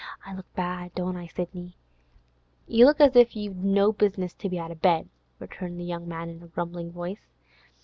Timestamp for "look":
0.33-0.51, 2.85-2.99